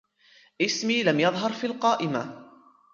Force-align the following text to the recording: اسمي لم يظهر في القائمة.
اسمي 0.61 1.03
لم 1.03 1.19
يظهر 1.19 1.51
في 1.53 1.67
القائمة. 1.67 2.49